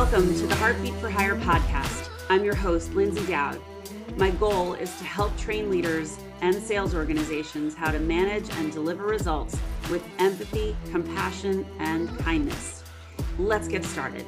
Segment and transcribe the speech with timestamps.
[0.00, 2.08] Welcome to the Heartbeat for Hire podcast.
[2.30, 3.60] I'm your host, Lyndsay Dowd.
[4.16, 9.02] My goal is to help train leaders and sales organizations how to manage and deliver
[9.02, 9.58] results
[9.90, 12.84] with empathy, compassion, and kindness.
[13.40, 14.24] Let's get started.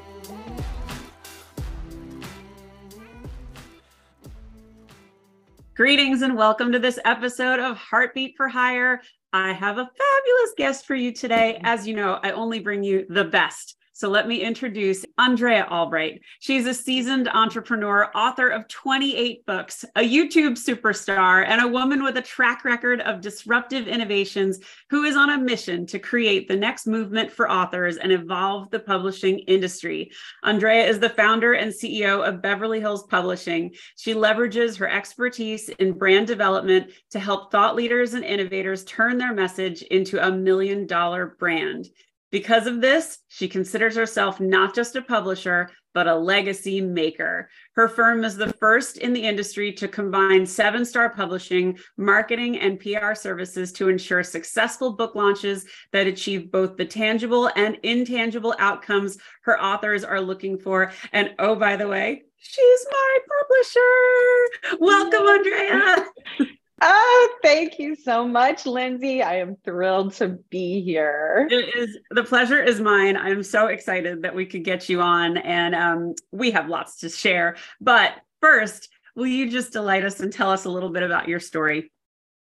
[5.77, 9.02] Greetings and welcome to this episode of Heartbeat for Hire.
[9.32, 11.61] I have a fabulous guest for you today.
[11.62, 13.77] As you know, I only bring you the best.
[14.01, 16.23] So let me introduce Andrea Albright.
[16.39, 22.16] She's a seasoned entrepreneur, author of 28 books, a YouTube superstar, and a woman with
[22.16, 26.87] a track record of disruptive innovations who is on a mission to create the next
[26.87, 30.10] movement for authors and evolve the publishing industry.
[30.45, 33.74] Andrea is the founder and CEO of Beverly Hills Publishing.
[33.96, 39.35] She leverages her expertise in brand development to help thought leaders and innovators turn their
[39.35, 41.91] message into a million dollar brand.
[42.30, 47.51] Because of this, she considers herself not just a publisher, but a legacy maker.
[47.75, 52.79] Her firm is the first in the industry to combine seven star publishing, marketing, and
[52.79, 59.19] PR services to ensure successful book launches that achieve both the tangible and intangible outcomes
[59.43, 60.93] her authors are looking for.
[61.13, 64.78] And oh, by the way, she's my publisher.
[64.81, 66.06] Welcome, Andrea.
[66.82, 69.22] Oh, thank you so much, Lyndsay.
[69.22, 71.47] I am thrilled to be here.
[71.50, 73.16] It is the pleasure is mine.
[73.16, 77.10] I'm so excited that we could get you on, and um, we have lots to
[77.10, 77.56] share.
[77.81, 81.41] But first, will you just delight us and tell us a little bit about your
[81.41, 81.92] story?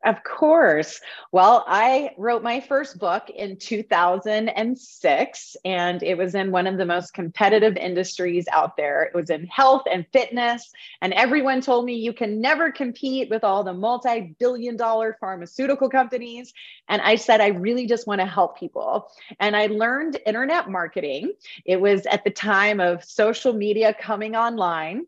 [0.06, 1.02] Of course.
[1.34, 6.86] Well, I wrote my first book in 2006, and it was in one of the
[6.86, 9.04] most competitive industries out there.
[9.04, 10.72] It was in health and fitness.
[11.02, 15.90] And everyone told me you can never compete with all the multi billion dollar pharmaceutical
[15.90, 16.54] companies.
[16.88, 19.12] And I said, I really just want to help people.
[19.42, 21.34] And I learned internet marketing.
[21.66, 25.08] It was at the time of social media coming online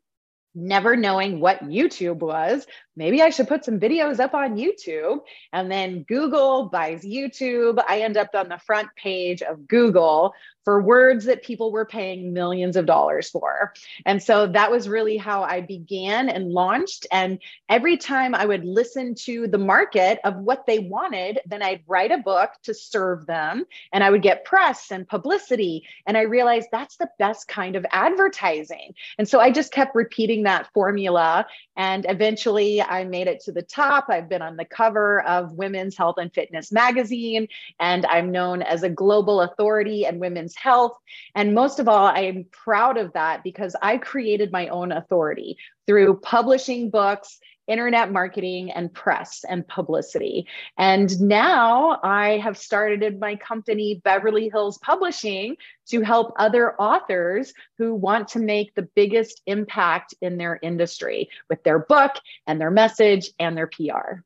[0.54, 2.66] never knowing what YouTube was.
[2.96, 5.20] Maybe I should put some videos up on YouTube.
[5.54, 7.84] And then Google buys YouTube.
[7.88, 12.34] I end up on the front page of Google for words that people were paying
[12.34, 13.74] millions of dollars for.
[14.06, 17.08] And so that was really how I began and launched.
[17.12, 17.40] And
[17.70, 22.12] every time I would listen to the market of what they wanted, then I'd write
[22.12, 25.86] a book to serve them and I would get press and publicity.
[26.06, 28.94] And I realized that's the best kind of advertising.
[29.18, 31.46] And so I just kept repeating that formula.
[31.76, 34.06] And eventually I made it to the top.
[34.10, 37.48] I've been on the cover of Women's Health and Fitness magazine,
[37.80, 40.98] and I'm known as a global authority and women's women's health.
[41.36, 45.58] And most of all, I am proud of that because I created my own authority
[45.88, 50.48] through publishing books, internet marketing, and press and publicity.
[50.78, 55.58] And now I have started my company, Beverly Hills Publishing,
[55.90, 61.64] to help other authors who want to make the biggest impact in their industry with
[61.64, 62.14] their book
[62.48, 64.22] and their message and their PR.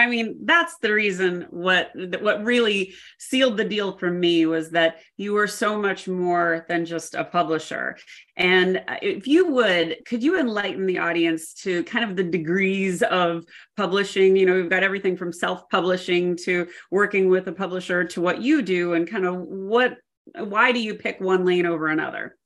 [0.00, 1.90] I mean, that's the reason what
[2.20, 6.86] what really sealed the deal for me was that you were so much more than
[6.86, 7.96] just a publisher.
[8.36, 13.02] And uh, if you would, could you enlighten the audience to kind of the degrees
[13.02, 13.44] of
[13.76, 14.36] publishing?
[14.36, 18.62] You know, we've got everything from self-publishing to working with a publisher to what you
[18.62, 19.98] do and kind of what
[20.34, 22.36] why do you pick one lane over another?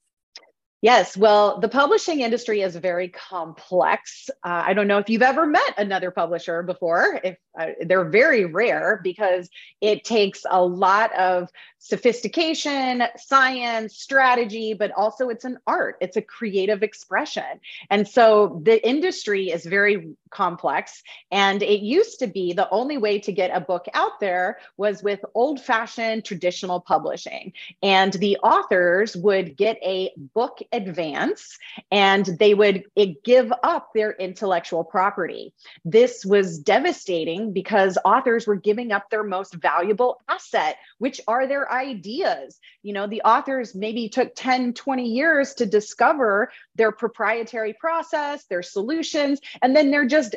[0.85, 4.29] Yes, well, the publishing industry is very complex.
[4.45, 7.21] Uh, I don't know if you've ever met another publisher before.
[7.25, 9.49] If uh, they're very rare because
[9.81, 16.23] it takes a lot of sophistication, science, strategy, but also it's an art, it's a
[16.23, 17.61] creative expression.
[17.91, 21.03] And so the industry is very complex.
[21.31, 25.03] And it used to be the only way to get a book out there was
[25.03, 27.53] with old fashioned traditional publishing.
[27.83, 31.59] And the authors would get a book advance
[31.91, 32.85] and they would
[33.25, 35.55] give up their intellectual property.
[35.85, 41.71] This was devastating because authors were giving up their most valuable asset, which are their
[41.73, 42.59] ideas.
[42.83, 48.63] You know, the authors maybe took 10, 20 years to discover their proprietary process, their
[48.63, 50.35] solutions, and then they're just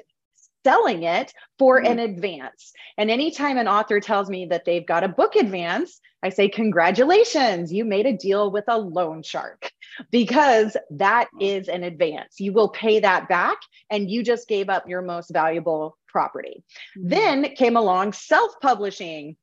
[0.67, 1.93] selling it for mm-hmm.
[1.93, 2.73] an advance.
[2.97, 7.71] And anytime an author tells me that they've got a book advance, I say, Congratulations,
[7.71, 9.71] you made a deal with a loan shark
[10.11, 12.41] because that is an advance.
[12.41, 13.57] You will pay that back,
[13.89, 16.65] and you just gave up your most valuable property.
[16.97, 17.09] Mm-hmm.
[17.09, 19.37] Then came along self publishing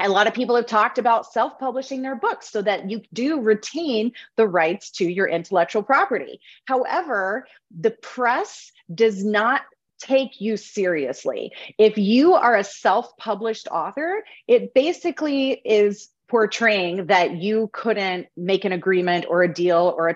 [0.00, 3.40] a lot of people have talked about self publishing their books so that you do
[3.40, 6.40] retain the rights to your intellectual property.
[6.66, 9.62] However, the press does not
[9.98, 11.52] take you seriously.
[11.78, 18.64] If you are a self published author, it basically is portraying that you couldn't make
[18.64, 20.14] an agreement or a deal or a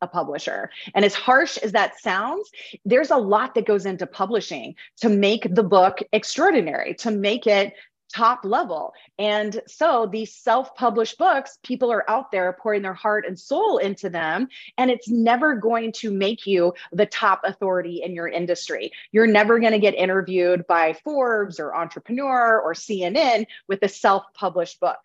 [0.00, 0.70] a publisher.
[0.94, 2.48] And as harsh as that sounds,
[2.84, 7.74] there's a lot that goes into publishing to make the book extraordinary, to make it
[8.14, 8.94] top level.
[9.18, 13.78] And so these self published books, people are out there pouring their heart and soul
[13.78, 14.48] into them.
[14.76, 18.92] And it's never going to make you the top authority in your industry.
[19.12, 24.24] You're never going to get interviewed by Forbes or Entrepreneur or CNN with a self
[24.34, 24.98] published book.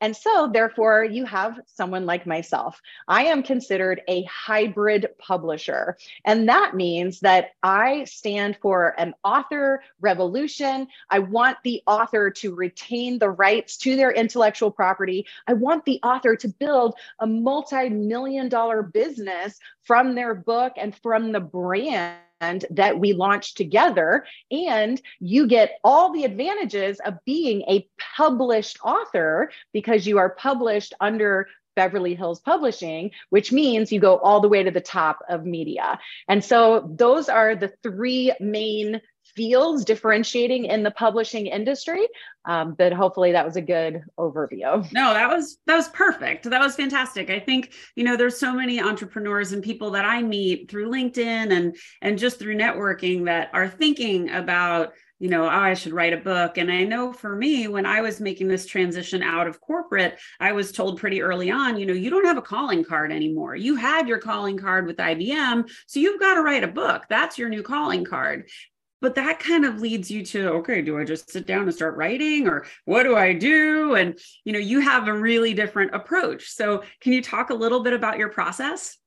[0.00, 2.80] And so, therefore, you have someone like myself.
[3.08, 5.96] I am considered a hybrid publisher.
[6.24, 10.86] And that means that I stand for an author revolution.
[11.10, 15.26] I want the author to retain the rights to their intellectual property.
[15.46, 20.94] I want the author to build a multi million dollar business from their book and
[20.96, 24.24] from the brand that we launched together.
[24.50, 30.94] And you get all the advantages of being a published author because you are published
[31.00, 35.46] under Beverly Hills Publishing, which means you go all the way to the top of
[35.46, 36.00] media.
[36.26, 39.00] And so those are the three main
[39.38, 42.08] fields differentiating in the publishing industry.
[42.44, 44.90] Um, but hopefully that was a good overview.
[44.92, 46.50] No, that was that was perfect.
[46.50, 47.30] That was fantastic.
[47.30, 51.52] I think you know there's so many entrepreneurs and people that I meet through LinkedIn
[51.56, 56.12] and and just through networking that are thinking about you know, oh, I should write
[56.12, 56.58] a book.
[56.58, 60.52] And I know for me, when I was making this transition out of corporate, I
[60.52, 63.56] was told pretty early on, you know, you don't have a calling card anymore.
[63.56, 65.68] You had your calling card with IBM.
[65.88, 67.02] So you've got to write a book.
[67.08, 68.48] That's your new calling card
[69.00, 71.96] but that kind of leads you to okay do i just sit down and start
[71.96, 76.48] writing or what do i do and you know you have a really different approach
[76.50, 78.98] so can you talk a little bit about your process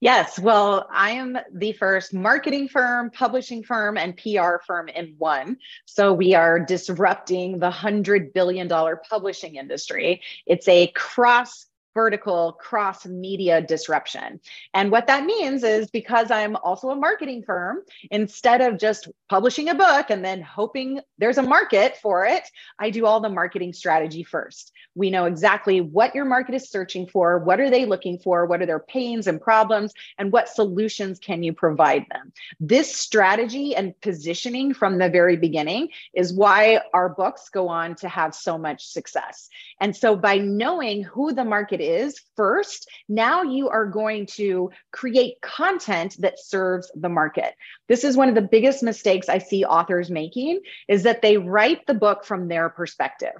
[0.00, 0.38] Yes.
[0.38, 5.58] Well, I am the first marketing firm, publishing firm, and PR firm in one.
[5.84, 10.22] So we are disrupting the $100 billion publishing industry.
[10.46, 11.66] It's a cross
[12.00, 14.40] vertical cross media disruption.
[14.72, 17.80] And what that means is because I'm also a marketing firm,
[18.10, 22.44] instead of just publishing a book and then hoping there's a market for it,
[22.78, 24.72] I do all the marketing strategy first.
[24.94, 28.62] We know exactly what your market is searching for, what are they looking for, what
[28.62, 32.32] are their pains and problems, and what solutions can you provide them.
[32.60, 38.08] This strategy and positioning from the very beginning is why our books go on to
[38.08, 39.50] have so much success.
[39.82, 44.70] And so by knowing who the market it is first, now you are going to
[44.92, 47.54] create content that serves the market.
[47.88, 51.86] This is one of the biggest mistakes I see authors making is that they write
[51.86, 53.34] the book from their perspective.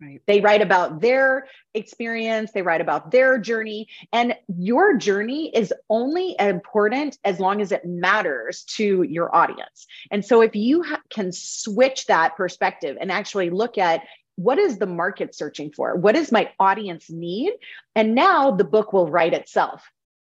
[0.00, 0.20] Right.
[0.26, 6.34] They write about their experience, they write about their journey, and your journey is only
[6.38, 9.86] important as long as it matters to your audience.
[10.10, 14.02] And so, if you ha- can switch that perspective and actually look at
[14.38, 15.96] what is the market searching for?
[15.96, 17.52] What does my audience need?
[17.96, 19.82] And now the book will write itself.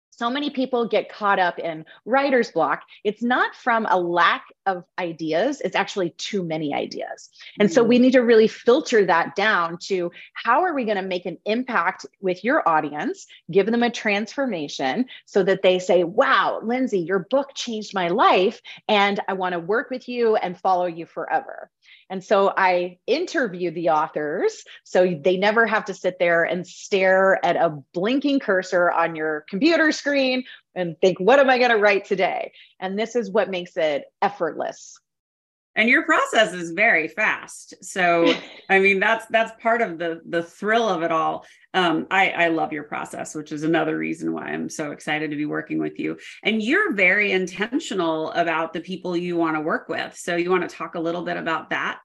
[0.10, 2.84] So many people get caught up in writer's block.
[3.04, 7.30] It's not from a lack of ideas, it's actually too many ideas.
[7.60, 8.02] And so we mm.
[8.02, 12.06] need to really filter that down to how are we going to make an impact
[12.20, 17.56] with your audience, give them a transformation so that they say, wow, Lyndsay, your book
[17.56, 21.72] changed my life, and I want to work with you and follow you forever.
[22.12, 24.66] And so I interview the authors.
[24.84, 29.46] So they never have to sit there and stare at a blinking cursor on your
[29.50, 30.44] computer screen
[30.76, 32.52] and think, what am I going to write today?
[32.82, 35.00] And this is what makes it effortless.
[35.74, 37.74] And your process is very fast.
[37.82, 38.34] So
[38.70, 41.46] i mean that's that's part of the the thrill of it all.
[41.74, 45.38] Um, I, I love your process which is another reason why i'm so excited to
[45.38, 46.18] be working with you.
[46.44, 50.18] And you're very intentional about the people you want to work with.
[50.18, 52.02] So you want to talk a little bit about that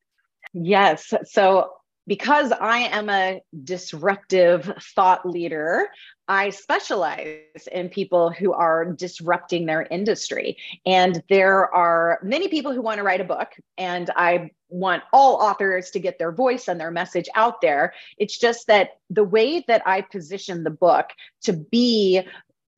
[0.52, 1.70] yes so
[2.06, 5.88] because I am a disruptive thought leader,
[6.28, 10.56] I specialize in people who are disrupting their industry.
[10.84, 15.36] And there are many people who want to write a book, and I want all
[15.36, 17.94] authors to get their voice and their message out there.
[18.18, 21.10] It's just that the way that I position the book
[21.42, 22.22] to be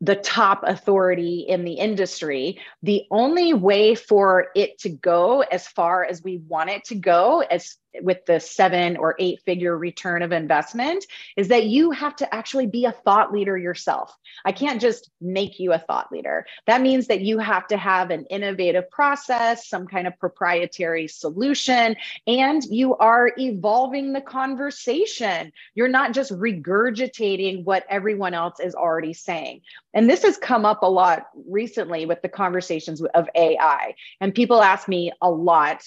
[0.00, 2.60] the top authority in the industry.
[2.82, 7.40] The only way for it to go as far as we want it to go,
[7.40, 11.04] as with the seven or eight figure return of investment
[11.36, 14.16] is that you have to actually be a thought leader yourself.
[14.44, 16.46] I can't just make you a thought leader.
[16.66, 21.96] That means that you have to have an innovative process, some kind of proprietary solution,
[22.26, 25.52] and you are evolving the conversation.
[25.74, 29.62] You're not just regurgitating what everyone else is already saying.
[29.94, 33.94] And this has come up a lot recently with the conversations of AI.
[34.20, 35.82] And people ask me a lot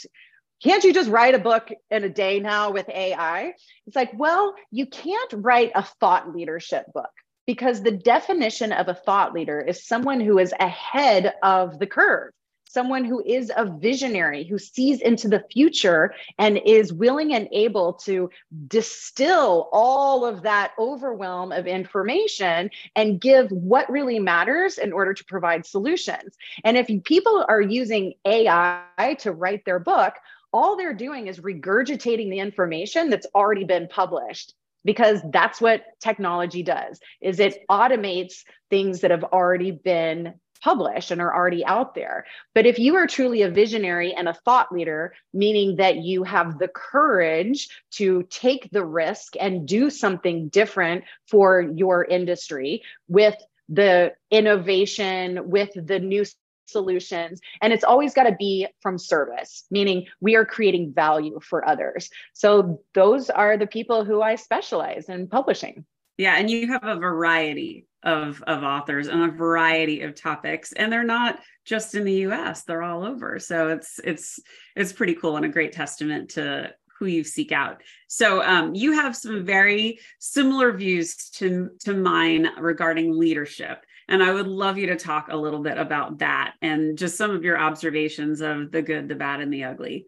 [0.63, 3.53] can't you just write a book in a day now with AI?
[3.87, 7.11] It's like, well, you can't write a thought leadership book
[7.47, 12.31] because the definition of a thought leader is someone who is ahead of the curve
[12.71, 17.93] someone who is a visionary, who sees into the future and is willing and able
[17.93, 18.29] to
[18.67, 25.25] distill all of that overwhelm of information and give what really matters in order to
[25.25, 26.37] provide solutions.
[26.63, 30.13] And if people are using AI to write their book,
[30.53, 34.53] all they're doing is regurgitating the information that's already been published
[34.83, 41.19] because that's what technology does is it automates things that have already been published and
[41.19, 42.25] are already out there.
[42.53, 46.59] But if you are truly a visionary and a thought leader, meaning that you have
[46.59, 53.35] the courage to take the risk and do something different for your industry with
[53.69, 56.25] the innovation, with the new
[56.71, 57.41] solutions.
[57.61, 62.09] And it's always got to be from service, meaning we are creating value for others.
[62.33, 65.85] So those are the people who I specialize in publishing.
[66.17, 70.91] Yeah, and you have a variety of of authors and a variety of topics and
[70.91, 74.39] they're not just in the US they're all over so it's it's
[74.75, 78.93] it's pretty cool and a great testament to who you seek out so um, you
[78.93, 84.87] have some very similar views to to mine regarding leadership and I would love you
[84.87, 88.81] to talk a little bit about that and just some of your observations of the
[88.81, 90.05] good the bad and the ugly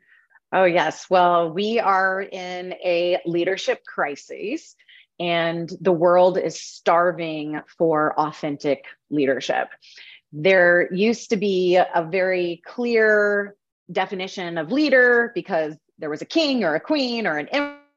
[0.53, 1.07] Oh, yes.
[1.09, 4.75] Well, we are in a leadership crisis
[5.19, 9.69] and the world is starving for authentic leadership.
[10.31, 13.55] There used to be a very clear
[13.91, 17.49] definition of leader because there was a king or a queen or an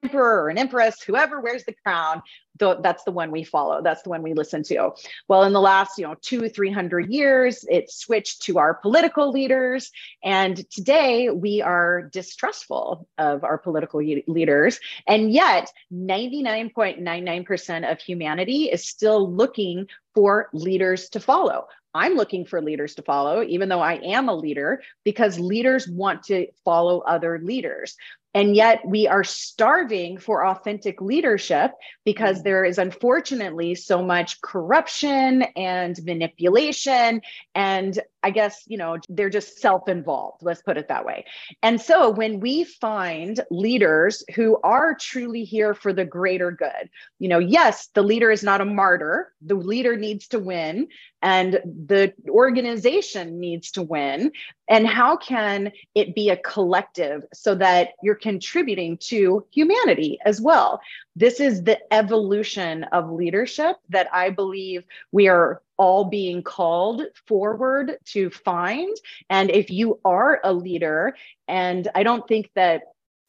[0.06, 2.22] emperor or an empress, whoever wears the crown,
[2.58, 3.82] that's the one we follow.
[3.82, 4.92] That's the one we listen to.
[5.28, 9.90] Well, in the last, you know, two, 300 years, it switched to our political leaders.
[10.24, 14.80] And today we are distrustful of our political leaders.
[15.06, 21.66] And yet 99.99% of humanity is still looking for leaders to follow.
[21.92, 26.24] I'm looking for leaders to follow, even though I am a leader, because leaders want
[26.24, 27.96] to follow other leaders.
[28.36, 31.72] And yet we are starving for authentic leadership
[32.04, 32.44] because mm.
[32.44, 37.22] there is unfortunately so much corruption and manipulation.
[37.54, 41.24] And I guess, you know, they're just self involved, let's put it that way.
[41.62, 47.28] And so when we find leaders who are truly here for the greater good, you
[47.28, 50.88] know, yes, the leader is not a martyr, the leader needs to win
[51.22, 54.30] and the organization needs to win
[54.68, 60.80] and how can it be a collective so that you're contributing to humanity as well.
[61.14, 67.98] This is the evolution of leadership that i believe we are all being called forward
[68.06, 68.96] to find.
[69.30, 71.14] And if you are a leader
[71.46, 72.78] and i don't think that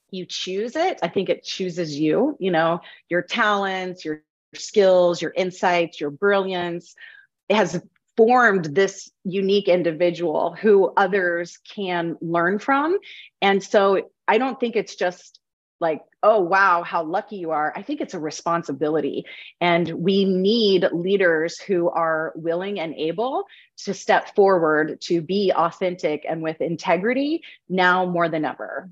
[0.10, 4.24] you choose it i think it chooses you you know your talents your
[4.56, 6.96] skills your insights your brilliance.
[7.50, 7.80] Has
[8.18, 12.98] formed this unique individual who others can learn from.
[13.42, 15.40] And so I don't think it's just
[15.80, 17.72] like, oh, wow, how lucky you are.
[17.76, 19.26] I think it's a responsibility.
[19.62, 23.46] And we need leaders who are willing and able
[23.84, 28.90] to step forward to be authentic and with integrity now more than ever.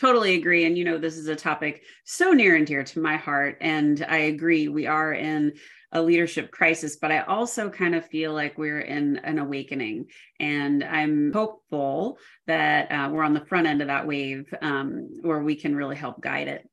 [0.00, 0.64] Totally agree.
[0.64, 3.58] And, you know, this is a topic so near and dear to my heart.
[3.60, 5.52] And I agree, we are in
[5.94, 10.06] a leadership crisis, but I also kind of feel like we're in an awakening.
[10.40, 15.40] And I'm hopeful that uh, we're on the front end of that wave um, where
[15.40, 16.68] we can really help guide it.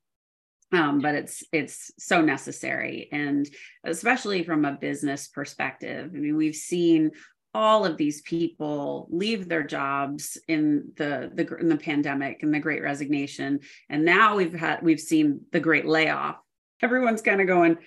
[0.73, 3.45] Um, but it's it's so necessary and
[3.83, 7.11] especially from a business perspective i mean we've seen
[7.53, 12.59] all of these people leave their jobs in the, the in the pandemic and the
[12.59, 13.59] great resignation
[13.89, 16.37] and now we've had we've seen the great layoff
[16.81, 17.77] everyone's kind of going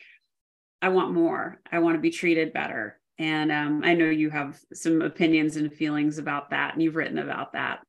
[0.83, 1.61] i want more.
[1.71, 2.99] I want to be treated better.
[3.19, 7.19] And um, i know you have some opinions and feelings about that and you've written
[7.19, 7.81] about that.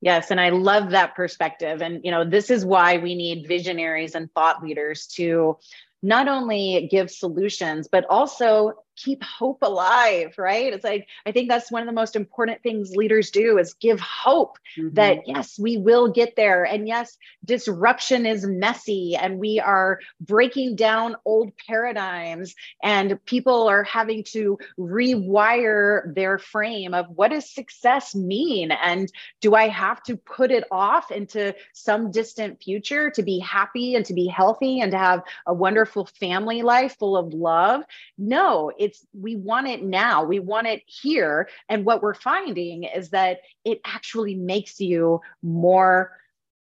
[0.00, 1.82] Yes and i love that perspective.
[1.82, 5.58] And you know this is why we need visionaries and thought leaders to
[6.02, 8.72] not only give solutions but also
[9.02, 10.72] keep hope alive right?
[10.72, 14.00] It's like i think that's one of the most important things leaders do is give
[14.00, 14.94] hope mm-hmm.
[14.94, 16.64] that yes we will get there.
[16.64, 23.84] And yes disruption is messy and we are breaking down old paradigms and people are
[23.84, 28.70] having to rewire their frame of what does success mean?
[28.70, 33.94] And do i have to put it off into some distant future to be happy
[33.94, 37.82] and to be healthy and to have a wonderful family life full of love?
[38.18, 42.84] No it it's we want it now we want it here and what we're finding
[42.84, 46.12] is that it actually makes you more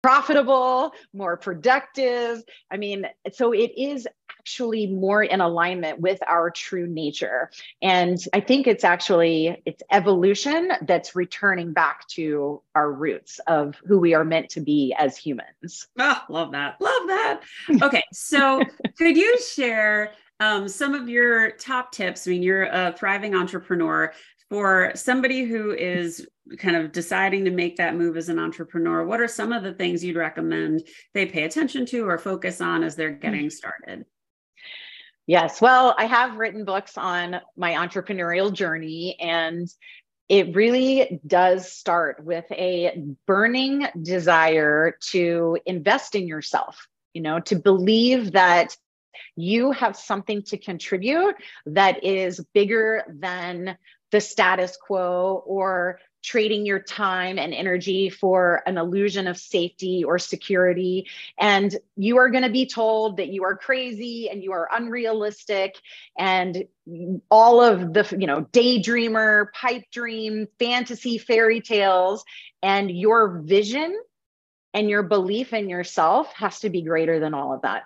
[0.02, 4.08] profitable more productive i mean so it is
[4.40, 7.52] actually more in alignment with our true nature.
[7.82, 14.00] And I think it's actually it's evolution that's returning back to our roots of who
[14.00, 15.88] we are meant to be as humans.
[16.00, 16.82] Oh, love that.
[16.82, 17.42] Love that.
[17.84, 18.04] Okay.
[18.12, 18.64] So
[18.98, 22.28] could you share um, some of your top tips?
[22.28, 24.14] I mean, you're a thriving entrepreneur
[24.50, 26.28] for somebody who is
[26.58, 29.74] kind of deciding to make that move as an entrepreneur, what are some of the
[29.74, 30.82] things you'd recommend
[31.14, 34.06] they pay attention to or focus on as they're getting started?
[35.28, 39.68] Yes, well, I have written books on my entrepreneurial journey, and
[40.28, 47.56] it really does start with a burning desire to invest in yourself, you know, to
[47.56, 48.76] believe that
[49.36, 51.36] you have something to contribute
[51.66, 53.78] that is bigger than
[54.12, 60.20] the status quo or trading your time and energy for an illusion of safety or
[60.20, 61.08] security.
[61.40, 65.76] And you are going to be told that you are crazy and you are unrealistic
[66.18, 66.66] and
[67.32, 72.26] all of the, you know, daydreamer, pipe dream, fantasy fairy tales.
[72.62, 73.98] And your vision
[74.74, 77.84] and your belief in yourself has to be greater than all of that.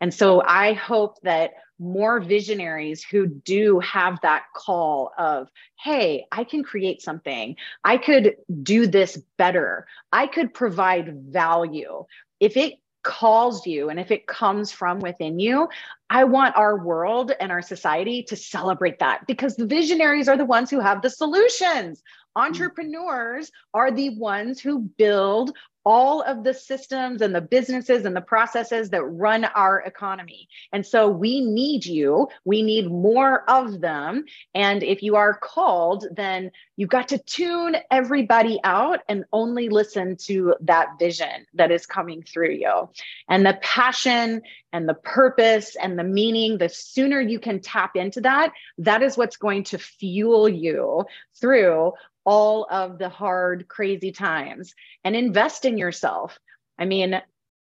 [0.00, 5.48] And so I hope that more visionaries who do have that call of,
[5.80, 7.56] hey, I can create something.
[7.82, 9.86] I could do this better.
[10.12, 12.04] I could provide value.
[12.40, 15.68] If it calls you and if it comes from within you,
[16.10, 20.44] I want our world and our society to celebrate that because the visionaries are the
[20.44, 22.00] ones who have the solutions.
[22.00, 22.46] Mm-hmm.
[22.46, 25.52] Entrepreneurs are the ones who build
[25.84, 30.48] all of the systems and the businesses and the processes that run our economy.
[30.72, 32.28] And so we need you.
[32.44, 34.24] We need more of them.
[34.54, 40.16] And if you are called, then you've got to tune everybody out and only listen
[40.16, 42.88] to that vision that is coming through you.
[43.28, 48.22] And the passion and the purpose and the meaning, the sooner you can tap into
[48.22, 51.04] that, that is what's going to fuel you
[51.40, 51.92] through
[52.24, 56.38] all of the hard, crazy times and invest in yourself.
[56.78, 57.20] I mean,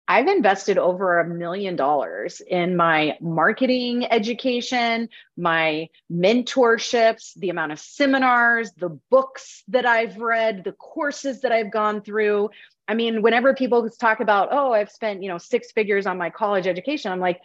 [0.07, 7.81] I've invested over a million dollars in my marketing education, my mentorships, the amount of
[7.81, 12.51] seminars, the books that I've read, the courses that I've gone through.
[12.87, 16.29] I mean, whenever people talk about, oh, I've spent, you know, six figures on my
[16.29, 17.41] college education, I'm like,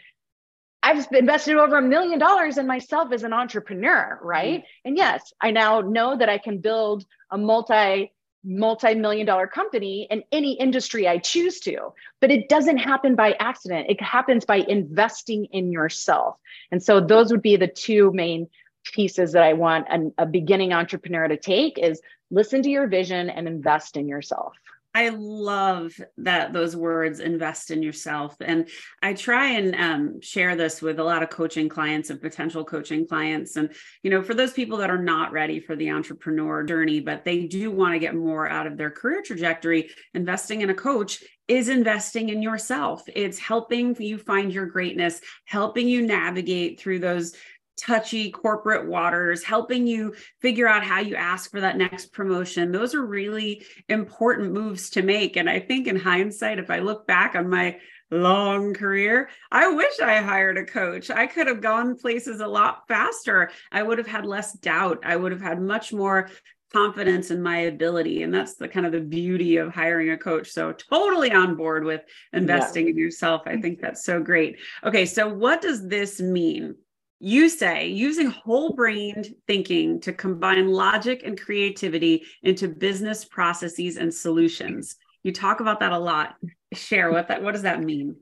[0.81, 4.59] I've invested over a million dollars in myself as an entrepreneur, right?
[4.59, 4.87] Mm-hmm.
[4.87, 8.11] And yes, I now know that I can build a multi
[8.43, 11.93] multi-million dollar company in any industry I choose to.
[12.21, 13.87] But it doesn't happen by accident.
[13.89, 16.37] It happens by investing in yourself.
[16.71, 18.47] And so those would be the two main
[18.93, 23.29] pieces that I want an, a beginning entrepreneur to take is listen to your vision
[23.29, 24.53] and invest in yourself.
[24.95, 28.35] I love that those words invest in yourself.
[28.41, 28.67] And
[29.03, 33.07] I try and um, share this with a lot of coaching clients and potential coaching
[33.07, 33.55] clients.
[33.55, 33.71] And,
[34.01, 37.45] you know, for those people that are not ready for the entrepreneur journey, but they
[37.45, 41.69] do want to get more out of their career trajectory, investing in a coach is
[41.69, 43.03] investing in yourself.
[43.07, 47.35] It's helping you find your greatness, helping you navigate through those
[47.79, 52.71] touchy corporate waters, helping you figure out how you ask for that next promotion.
[52.71, 55.37] Those are really important moves to make.
[55.37, 57.77] And I think in hindsight, if I look back on my
[58.11, 61.09] long career, I wish I hired a coach.
[61.09, 63.51] I could have gone places a lot faster.
[63.71, 64.99] I would have had less doubt.
[65.03, 66.29] I would have had much more
[66.71, 70.51] confidence in my ability and that's the kind of the beauty of hiring a coach
[70.51, 72.91] so totally on board with investing yeah.
[72.91, 76.75] in yourself i think that's so great okay so what does this mean
[77.19, 84.13] you say using whole brain thinking to combine logic and creativity into business processes and
[84.13, 84.95] solutions.
[85.23, 86.35] You talk about that a lot.
[86.73, 88.15] Share what that what does that mean?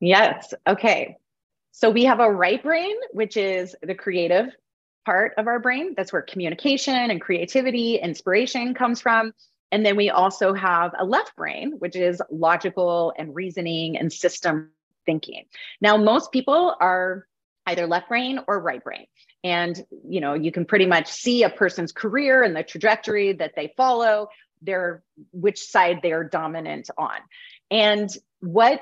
[0.00, 0.54] Yes.
[0.66, 1.16] Okay.
[1.72, 4.46] So we have a right brain, which is the creative
[5.04, 5.94] part of our brain.
[5.96, 9.32] That's where communication and creativity, inspiration comes from.
[9.72, 14.70] And then we also have a left brain, which is logical and reasoning and system
[15.06, 15.44] thinking.
[15.80, 17.26] Now, most people are
[17.66, 19.06] either left brain or right brain.
[19.42, 23.52] And you know you can pretty much see a person's career and the trajectory that
[23.56, 24.28] they follow
[24.62, 27.16] their which side they're dominant on.
[27.70, 28.80] And what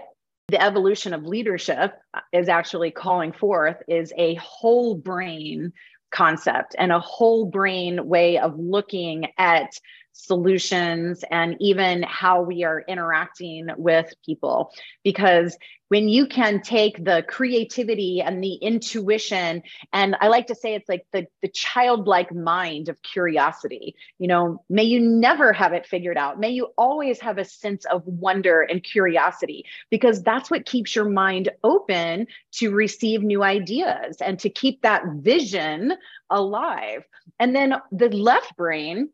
[0.49, 1.93] the evolution of leadership
[2.33, 5.73] is actually calling forth is a whole brain
[6.11, 9.71] concept and a whole brain way of looking at
[10.19, 14.73] solutions, and even how we are interacting with people.
[15.05, 15.57] Because
[15.91, 20.89] when you can take the creativity and the intuition, and I like to say it's
[20.89, 26.19] like the, the childlike mind of curiosity, you know, may you never have it figured
[26.19, 26.39] out.
[26.39, 31.09] May you always have a sense of wonder and curiosity, because that's what keeps your
[31.09, 32.27] mind open
[32.57, 35.95] to receive new ideas and to keep that vision
[36.29, 37.05] alive.
[37.39, 39.09] And then the left brain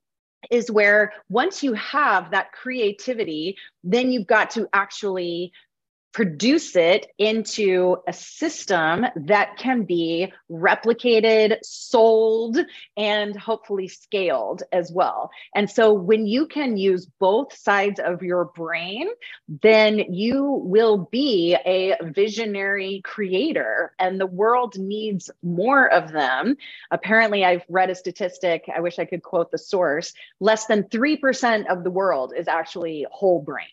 [0.50, 5.52] is where once you have that creativity, then you've got to actually
[6.14, 12.56] produce it into a system that can be replicated, sold,
[12.96, 15.32] and hopefully scaled as well.
[15.56, 19.08] And so when you can use both sides of your brain,
[19.48, 26.56] then you will be a visionary creator, and the world needs more of them.
[26.92, 31.66] Apparently, I've read a statistic, I wish I could quote the source less than 3%
[31.66, 33.66] of the world is actually whole brain.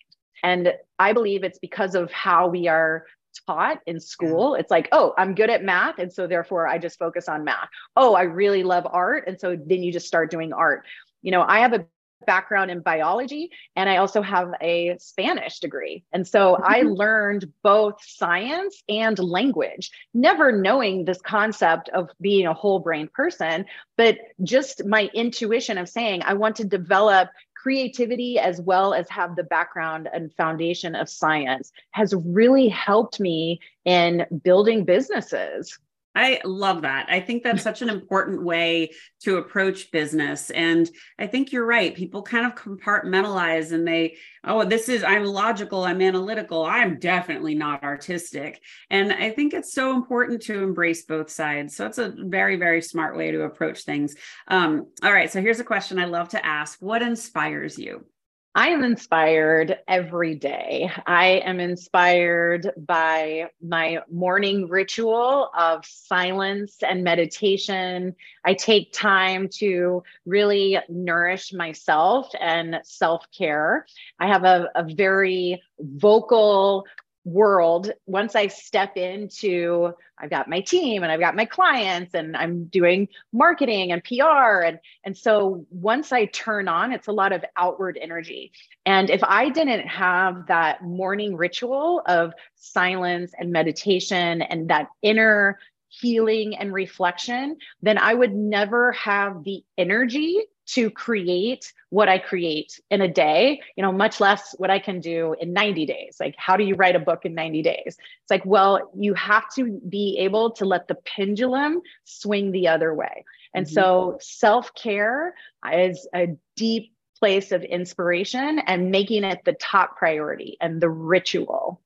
[0.44, 3.06] And I believe it's because of how we are
[3.46, 4.56] taught in school.
[4.56, 6.00] It's like, oh, I'm good at math.
[6.00, 7.70] And so therefore I just focus on math.
[7.96, 9.26] Oh, I really love art.
[9.28, 10.86] And so then you just start doing art.
[11.22, 11.86] You know, I have a
[12.26, 16.04] background in biology and I also have a Spanish degree.
[16.14, 22.54] And so I learned both science and language, never knowing this concept of being a
[22.54, 23.66] whole brain person,
[23.98, 27.30] but just my intuition of saying, I want to develop
[27.62, 33.60] creativity as well as have the background and foundation of science has really helped me
[33.86, 35.78] in building businesses.
[36.14, 37.08] I love that.
[37.10, 40.50] I think that's such an important way to approach business.
[40.50, 41.96] And I think you're right.
[41.96, 47.56] People kind of compartmentalize and they, oh, this is, I'm logical, I'm analytical, I'm definitely
[47.56, 48.62] not artistic.
[48.90, 51.78] And I think it's so important to embrace both sides.
[51.78, 54.16] So it's a very, very smart way to approach things.
[54.50, 55.32] Um, all right.
[55.32, 58.06] So here's a question I love to ask What inspires you?
[58.54, 60.92] I am inspired every day.
[61.08, 68.14] I am inspired by my morning ritual of silence and meditation.
[68.44, 73.86] I take time to really nourish myself and self care.
[74.20, 76.86] I have a, a very vocal
[77.24, 82.36] world once i step into i've got my team and i've got my clients and
[82.36, 87.32] i'm doing marketing and pr and and so once i turn on it's a lot
[87.32, 88.52] of outward energy.
[88.88, 95.60] And if i didn't have that morning ritual of silence and meditation and that inner
[95.90, 102.80] healing and reflection then i would never have the energy to create what I create
[102.90, 106.18] in a day, you know, much less what I can do in 90 days.
[106.20, 107.84] Like, how do you write a book in 90 days?
[107.88, 112.94] It's like, well, you have to be able to let the pendulum swing the other
[112.94, 113.26] way.
[113.54, 113.74] And mm-hmm.
[113.74, 115.36] so, self care
[115.74, 121.82] is a deep place of inspiration and making it the top priority and the ritual.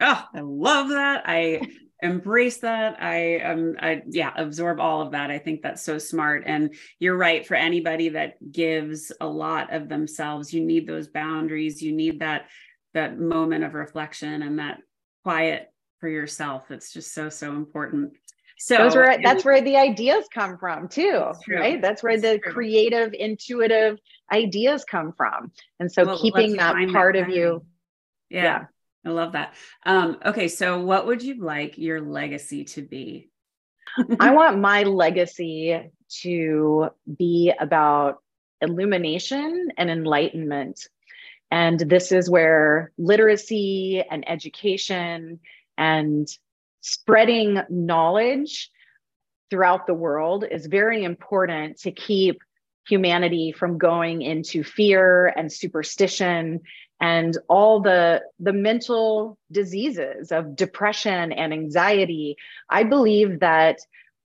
[0.00, 1.22] Oh, I love that.
[1.26, 1.60] I
[2.04, 3.02] embrace that.
[3.02, 5.30] I um i yeah absorb all of that.
[5.30, 6.44] I think that's so smart.
[6.46, 11.82] And you're right for anybody that gives a lot of themselves you need those boundaries.
[11.82, 12.46] You need that
[12.92, 14.78] that moment of reflection and that
[15.24, 16.70] quiet for yourself.
[16.70, 18.12] It's just so so important.
[18.56, 21.82] So Those were, that's where the ideas come from too right?
[21.82, 22.52] That's where that's the true.
[22.52, 23.98] creative intuitive
[24.32, 25.50] ideas come from.
[25.80, 27.64] And so well, keeping that part that of you
[28.30, 28.42] yeah.
[28.42, 28.64] yeah
[29.04, 29.54] I love that.
[29.84, 33.30] Um, okay, so what would you like your legacy to be?
[34.18, 35.90] I want my legacy
[36.22, 36.88] to
[37.18, 38.22] be about
[38.60, 40.88] illumination and enlightenment.
[41.50, 45.40] And this is where literacy and education
[45.76, 46.28] and
[46.80, 48.70] spreading knowledge
[49.50, 52.40] throughout the world is very important to keep
[52.86, 56.60] humanity from going into fear and superstition
[57.00, 62.36] and all the the mental diseases of depression and anxiety.
[62.68, 63.78] I believe that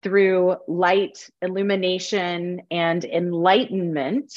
[0.02, 4.34] through light illumination and enlightenment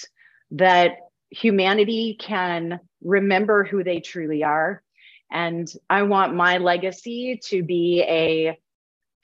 [0.53, 0.97] that
[1.31, 4.83] humanity can remember who they truly are.
[5.31, 8.59] And i want my legacy to be a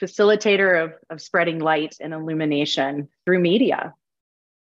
[0.00, 3.94] facilitator of, of spreading light and illumination through media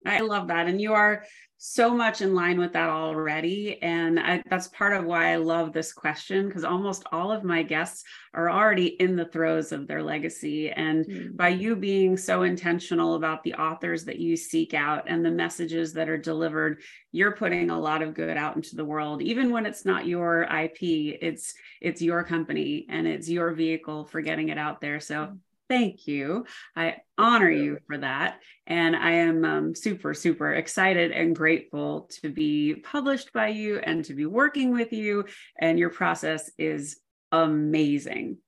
[0.05, 0.67] I love that.
[0.67, 1.25] And you are
[1.67, 3.81] so much in line with that already.
[3.81, 7.63] And I, that's part of why I love this question because almost all of my
[7.63, 10.71] guests are already in the throes of their legacy.
[10.71, 11.35] And mm.
[11.35, 15.95] by you being so intentional about the authors that you seek out and the messages
[15.95, 19.23] that are delivered, you're putting a lot of good out into the world.
[19.23, 20.83] Even when it's not your IP,
[21.23, 25.01] it's it's your company and it's your vehicle for getting it out there.
[25.01, 25.39] So
[25.69, 26.47] thank you.
[26.77, 28.41] I honor you for that.
[28.67, 34.05] And I am um, super, super excited and grateful to be published by you and
[34.07, 35.25] to be working with you.
[35.59, 36.99] And your process is
[37.33, 38.39] amazing.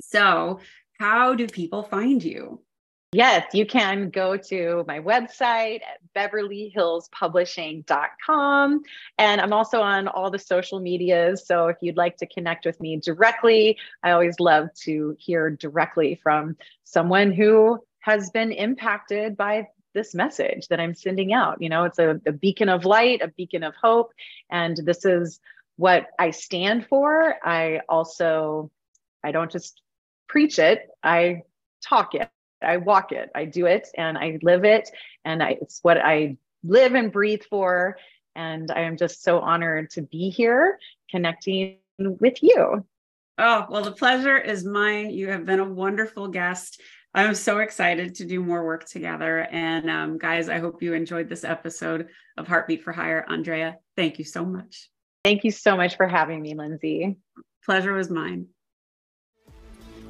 [0.00, 0.60] So,
[0.98, 2.62] how do people find you?
[3.16, 8.82] Yes, you can go to my website at beverlyhillspublishing.com.
[9.16, 11.46] And I'm also on all the social medias.
[11.46, 16.20] So if you'd like to connect with me directly, I always love to hear directly
[16.22, 21.62] from someone who has been impacted by this message that I'm sending out.
[21.62, 24.12] You know, it's a, a beacon of light, a beacon of hope.
[24.50, 25.40] And this is
[25.76, 27.36] what I stand for.
[27.42, 28.70] I also,
[29.24, 29.80] I don't just
[30.28, 31.44] preach it, I
[31.82, 32.28] talk it.
[32.62, 34.88] I walk it, I do it, and I live it,
[35.24, 37.96] and I, it's what I live and breathe for.
[38.34, 40.78] And I am just so honored to be here
[41.10, 42.84] connecting with you.
[43.38, 45.10] Oh, well, the pleasure is mine.
[45.10, 46.80] You have been a wonderful guest.
[47.14, 49.46] I'm so excited to do more work together.
[49.50, 53.24] And um, guys, I hope you enjoyed this episode of Heartbeat for Hire.
[53.26, 54.90] Andrea, thank you so much.
[55.24, 57.16] Thank you so much for having me, Lyndsay.
[57.64, 58.48] Pleasure was mine.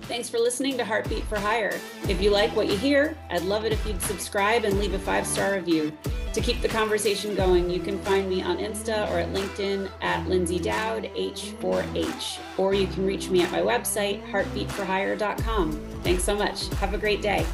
[0.09, 1.75] Thanks for listening to Heartbeat for Hire.
[2.09, 5.01] If you like what you hear, I'd love it if you'd subscribe and leave a
[5.01, 5.93] five star review.
[6.33, 10.25] To keep the conversation going, you can find me on Insta or at LinkedIn at
[10.27, 15.73] Lyndsay Dowd, H4H, or you can reach me at my website, heartbeatforhire.com.
[16.05, 16.69] Thanks so much.
[16.75, 17.45] Have a great day.